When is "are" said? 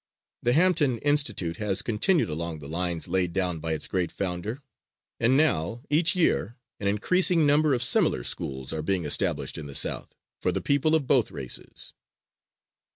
8.73-8.81